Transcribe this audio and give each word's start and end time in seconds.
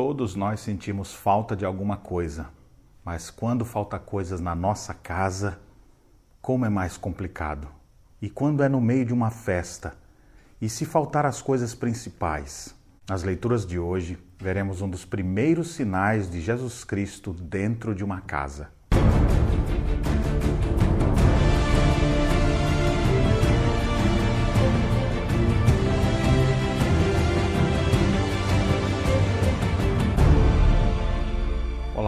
Todos 0.00 0.36
nós 0.36 0.60
sentimos 0.60 1.12
falta 1.12 1.56
de 1.56 1.64
alguma 1.64 1.96
coisa, 1.96 2.46
mas 3.04 3.30
quando 3.30 3.64
falta 3.64 3.98
coisas 3.98 4.40
na 4.40 4.54
nossa 4.54 4.94
casa, 4.94 5.58
como 6.40 6.64
é 6.64 6.68
mais 6.68 6.96
complicado. 6.96 7.66
E 8.22 8.30
quando 8.30 8.62
é 8.62 8.68
no 8.68 8.80
meio 8.80 9.04
de 9.04 9.12
uma 9.12 9.28
festa, 9.28 9.96
e 10.62 10.68
se 10.68 10.84
faltar 10.84 11.26
as 11.26 11.42
coisas 11.42 11.74
principais? 11.74 12.72
Nas 13.08 13.24
leituras 13.24 13.66
de 13.66 13.76
hoje, 13.76 14.16
veremos 14.38 14.80
um 14.82 14.88
dos 14.88 15.04
primeiros 15.04 15.74
sinais 15.74 16.30
de 16.30 16.40
Jesus 16.40 16.84
Cristo 16.84 17.32
dentro 17.32 17.92
de 17.92 18.04
uma 18.04 18.20
casa. 18.20 18.70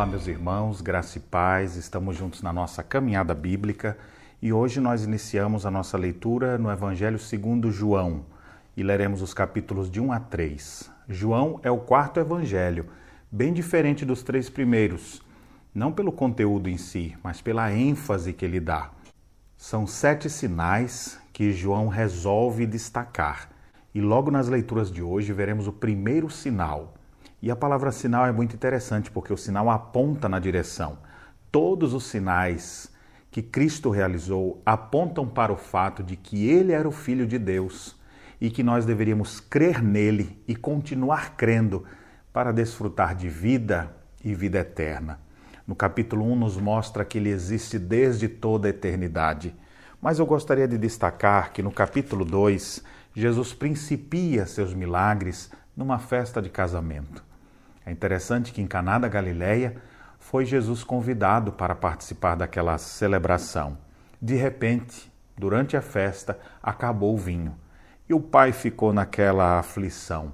Olá, 0.00 0.09
meus 0.09 0.27
irmãos, 0.27 0.80
graça 0.80 1.18
e 1.18 1.20
paz, 1.20 1.77
estamos 1.77 2.16
juntos 2.16 2.41
na 2.41 2.54
nossa 2.54 2.82
caminhada 2.82 3.34
bíblica 3.34 3.98
e 4.41 4.50
hoje 4.50 4.80
nós 4.80 5.04
iniciamos 5.04 5.66
a 5.66 5.70
nossa 5.70 5.98
leitura 5.98 6.56
no 6.56 6.70
Evangelho 6.70 7.18
segundo 7.18 7.70
João 7.70 8.24
e 8.74 8.82
leremos 8.82 9.20
os 9.20 9.34
capítulos 9.34 9.91
de 9.91 10.00
1 10.00 10.10
a 10.10 10.18
3. 10.18 10.91
João 11.06 11.60
é 11.62 11.70
o 11.70 11.77
quarto 11.77 12.18
evangelho, 12.18 12.86
bem 13.30 13.52
diferente 13.52 14.06
dos 14.06 14.22
três 14.22 14.48
primeiros, 14.48 15.20
não 15.74 15.92
pelo 15.92 16.12
conteúdo 16.12 16.70
em 16.70 16.78
si, 16.78 17.14
mas 17.22 17.42
pela 17.42 17.70
ênfase 17.70 18.32
que 18.32 18.46
ele 18.46 18.58
dá. 18.58 18.92
São 19.55 19.86
sete 19.86 20.30
sinais 20.30 21.20
que 21.30 21.52
João 21.52 21.88
resolve 21.88 22.64
destacar 22.64 23.50
e 23.94 24.00
logo 24.00 24.30
nas 24.30 24.48
leituras 24.48 24.91
de 24.91 25.02
hoje 25.02 25.34
veremos 25.34 25.66
o 25.66 25.72
primeiro 25.74 26.30
sinal 26.30 26.94
e 27.42 27.50
a 27.50 27.56
palavra 27.56 27.90
sinal 27.90 28.26
é 28.26 28.32
muito 28.32 28.54
interessante 28.54 29.10
porque 29.10 29.32
o 29.32 29.36
sinal 29.36 29.70
aponta 29.70 30.28
na 30.28 30.38
direção. 30.38 30.98
Todos 31.50 31.94
os 31.94 32.05
sinais 32.05 32.92
que 33.30 33.41
Cristo 33.41 33.91
realizou 33.91 34.60
apontam 34.66 35.27
para 35.27 35.52
o 35.52 35.56
fato 35.56 36.02
de 36.02 36.16
que 36.16 36.48
ele 36.48 36.72
era 36.72 36.88
o 36.88 36.92
Filho 36.92 37.27
de 37.27 37.38
Deus 37.38 37.97
e 38.41 38.50
que 38.50 38.62
nós 38.62 38.84
deveríamos 38.84 39.41
crer 39.41 39.82
nele 39.82 40.42
e 40.47 40.55
continuar 40.55 41.36
crendo 41.36 41.84
para 42.32 42.52
desfrutar 42.52 43.14
de 43.14 43.28
vida 43.28 43.94
e 44.22 44.34
vida 44.34 44.58
eterna. 44.58 45.20
No 45.66 45.75
capítulo 45.75 46.25
1 46.32 46.36
nos 46.36 46.56
mostra 46.56 47.04
que 47.04 47.19
ele 47.19 47.30
existe 47.30 47.78
desde 47.78 48.28
toda 48.28 48.69
a 48.69 48.70
eternidade. 48.70 49.54
Mas 50.00 50.19
eu 50.19 50.27
gostaria 50.27 50.66
de 50.66 50.77
destacar 50.77 51.52
que 51.52 51.62
no 51.62 51.70
capítulo 51.70 52.25
2, 52.25 52.82
Jesus 53.14 53.52
principia 53.52 54.47
seus 54.47 54.75
milagres 54.75 55.50
numa 55.77 55.98
festa 55.98 56.42
de 56.42 56.48
casamento. 56.48 57.30
É 57.84 57.91
interessante 57.91 58.53
que 58.53 58.61
em 58.61 58.67
Caná 58.67 58.98
da 58.98 59.09
Galileia 59.09 59.77
foi 60.19 60.45
Jesus 60.45 60.84
convidado 60.84 61.53
para 61.53 61.75
participar 61.75 62.34
daquela 62.34 62.77
celebração. 62.78 63.78
De 64.20 64.34
repente, 64.34 65.11
durante 65.37 65.77
a 65.77 65.83
festa, 65.83 66.39
acabou 66.62 67.14
o 67.14 67.19
vinho 67.19 67.56
e 68.09 68.14
o 68.14 68.20
pai 68.20 68.53
ficou 68.53 68.92
naquela 68.92 69.61
aflição. 69.61 70.33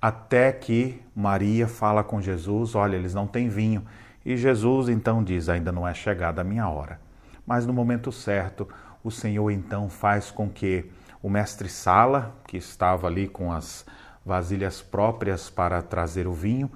Até 0.00 0.50
que 0.50 1.00
Maria 1.14 1.68
fala 1.68 2.02
com 2.02 2.20
Jesus: 2.20 2.74
Olha, 2.74 2.96
eles 2.96 3.14
não 3.14 3.28
têm 3.28 3.48
vinho. 3.48 3.86
E 4.26 4.36
Jesus 4.36 4.88
então 4.88 5.22
diz: 5.22 5.48
Ainda 5.48 5.70
não 5.70 5.86
é 5.86 5.94
chegada 5.94 6.40
a 6.40 6.44
minha 6.44 6.68
hora. 6.68 7.00
Mas 7.46 7.64
no 7.64 7.72
momento 7.72 8.10
certo, 8.10 8.68
o 9.04 9.10
Senhor 9.10 9.50
então 9.52 9.88
faz 9.88 10.32
com 10.32 10.48
que 10.48 10.90
o 11.22 11.30
mestre 11.30 11.68
Sala, 11.68 12.34
que 12.48 12.56
estava 12.56 13.06
ali 13.06 13.28
com 13.28 13.52
as 13.52 13.86
vasilhas 14.24 14.80
próprias 14.80 15.50
para 15.50 15.82
trazer 15.82 16.26
o 16.26 16.32
vinho, 16.32 16.70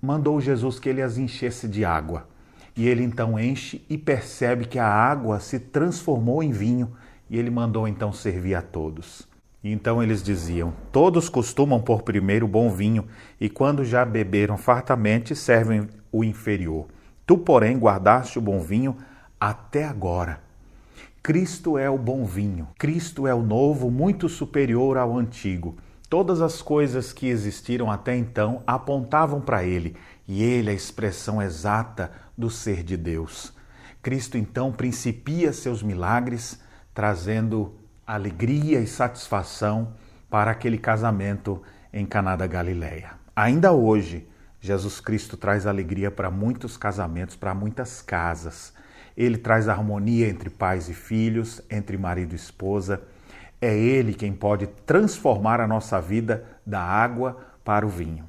mandou 0.00 0.40
Jesus 0.40 0.78
que 0.78 0.88
ele 0.88 1.02
as 1.02 1.18
enchesse 1.18 1.68
de 1.68 1.84
água. 1.84 2.26
E 2.76 2.86
ele 2.86 3.02
então 3.02 3.38
enche 3.38 3.82
e 3.88 3.96
percebe 3.96 4.66
que 4.66 4.78
a 4.78 4.86
água 4.86 5.40
se 5.40 5.58
transformou 5.58 6.42
em 6.42 6.50
vinho, 6.50 6.92
e 7.28 7.38
ele 7.38 7.50
mandou 7.50 7.88
então 7.88 8.12
servir 8.12 8.54
a 8.54 8.62
todos. 8.62 9.26
E 9.64 9.72
então 9.72 10.02
eles 10.02 10.22
diziam: 10.22 10.72
Todos 10.92 11.28
costumam 11.28 11.80
pôr 11.80 12.02
primeiro 12.02 12.44
o 12.44 12.48
bom 12.48 12.70
vinho, 12.70 13.06
e 13.40 13.48
quando 13.48 13.84
já 13.84 14.04
beberam 14.04 14.56
fartamente, 14.56 15.34
servem 15.34 15.88
o 16.12 16.22
inferior. 16.22 16.86
Tu, 17.26 17.36
porém, 17.38 17.78
guardaste 17.78 18.38
o 18.38 18.42
bom 18.42 18.60
vinho 18.60 18.96
até 19.40 19.84
agora. 19.84 20.40
Cristo 21.22 21.76
é 21.76 21.90
o 21.90 21.98
bom 21.98 22.24
vinho. 22.24 22.68
Cristo 22.78 23.26
é 23.26 23.34
o 23.34 23.42
novo, 23.42 23.90
muito 23.90 24.28
superior 24.28 24.96
ao 24.96 25.18
antigo. 25.18 25.76
Todas 26.08 26.40
as 26.40 26.62
coisas 26.62 27.12
que 27.12 27.26
existiram 27.26 27.90
até 27.90 28.16
então 28.16 28.62
apontavam 28.64 29.40
para 29.40 29.64
ele, 29.64 29.96
e 30.26 30.40
ele 30.40 30.70
é 30.70 30.72
a 30.72 30.76
expressão 30.76 31.42
exata 31.42 32.12
do 32.38 32.48
ser 32.48 32.84
de 32.84 32.96
Deus. 32.96 33.52
Cristo 34.00 34.38
então 34.38 34.70
principia 34.70 35.52
seus 35.52 35.82
milagres, 35.82 36.60
trazendo 36.94 37.74
alegria 38.06 38.78
e 38.78 38.86
satisfação 38.86 39.94
para 40.30 40.52
aquele 40.52 40.78
casamento 40.78 41.60
em 41.92 42.06
Caná 42.06 42.36
da 42.36 42.46
Galileia. 42.46 43.14
Ainda 43.34 43.72
hoje, 43.72 44.28
Jesus 44.60 45.00
Cristo 45.00 45.36
traz 45.36 45.66
alegria 45.66 46.10
para 46.10 46.30
muitos 46.30 46.76
casamentos, 46.76 47.34
para 47.34 47.52
muitas 47.52 48.00
casas. 48.00 48.72
Ele 49.16 49.36
traz 49.36 49.68
harmonia 49.68 50.28
entre 50.28 50.50
pais 50.50 50.88
e 50.88 50.94
filhos, 50.94 51.60
entre 51.68 51.98
marido 51.98 52.32
e 52.32 52.36
esposa 52.36 53.02
é 53.60 53.76
Ele 53.76 54.14
quem 54.14 54.32
pode 54.32 54.66
transformar 54.84 55.60
a 55.60 55.66
nossa 55.66 56.00
vida 56.00 56.44
da 56.64 56.80
água 56.80 57.36
para 57.64 57.86
o 57.86 57.88
vinho. 57.88 58.24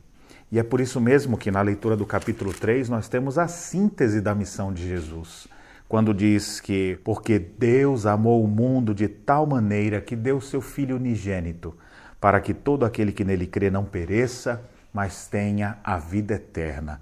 E 0.51 0.57
é 0.57 0.63
por 0.63 0.79
isso 0.79 1.01
mesmo 1.01 1.37
que 1.37 1.51
na 1.51 1.61
leitura 1.61 1.97
do 1.97 2.05
capítulo 2.05 2.53
3 2.53 2.87
nós 2.87 3.09
temos 3.09 3.37
a 3.37 3.47
síntese 3.47 4.21
da 4.21 4.33
missão 4.33 4.71
de 4.71 4.87
Jesus. 4.87 5.47
Quando 5.89 6.13
diz 6.13 6.59
que, 6.59 6.99
porque 7.03 7.37
Deus 7.37 8.05
amou 8.05 8.43
o 8.43 8.47
mundo 8.47 8.93
de 8.93 9.07
tal 9.07 9.45
maneira 9.45 10.01
que 10.01 10.15
deu 10.15 10.39
seu 10.39 10.61
Filho 10.61 10.95
unigênito, 10.95 11.75
para 12.19 12.39
que 12.39 12.53
todo 12.53 12.85
aquele 12.85 13.11
que 13.11 13.23
nele 13.23 13.45
crê 13.45 13.69
não 13.69 13.85
pereça, 13.85 14.61
mas 14.93 15.27
tenha 15.27 15.77
a 15.83 15.97
vida 15.97 16.35
eterna. 16.35 17.01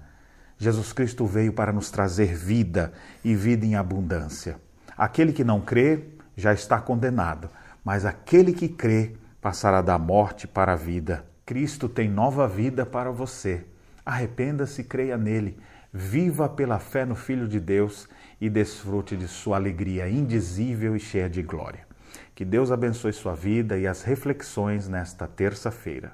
Jesus 0.58 0.92
Cristo 0.92 1.26
veio 1.26 1.52
para 1.52 1.72
nos 1.72 1.90
trazer 1.90 2.34
vida 2.34 2.92
e 3.24 3.34
vida 3.34 3.64
em 3.64 3.76
abundância. 3.76 4.56
Aquele 4.96 5.32
que 5.32 5.44
não 5.44 5.60
crê 5.60 6.04
já 6.36 6.52
está 6.52 6.80
condenado 6.80 7.48
mas 7.86 8.04
aquele 8.04 8.52
que 8.52 8.68
crê 8.68 9.12
passará 9.40 9.80
da 9.80 9.96
morte 9.96 10.48
para 10.48 10.72
a 10.72 10.76
vida. 10.76 11.24
Cristo 11.46 11.88
tem 11.88 12.10
nova 12.10 12.48
vida 12.48 12.84
para 12.84 13.12
você. 13.12 13.64
Arrependa-se 14.04 14.80
e 14.80 14.84
creia 14.84 15.16
nele. 15.16 15.56
Viva 15.92 16.48
pela 16.48 16.80
fé 16.80 17.04
no 17.04 17.14
Filho 17.14 17.46
de 17.46 17.60
Deus 17.60 18.08
e 18.40 18.50
desfrute 18.50 19.16
de 19.16 19.28
sua 19.28 19.56
alegria 19.56 20.08
indizível 20.08 20.96
e 20.96 20.98
cheia 20.98 21.30
de 21.30 21.44
glória. 21.44 21.86
Que 22.34 22.44
Deus 22.44 22.72
abençoe 22.72 23.12
sua 23.12 23.36
vida 23.36 23.78
e 23.78 23.86
as 23.86 24.02
reflexões 24.02 24.88
nesta 24.88 25.28
terça-feira. 25.28 26.12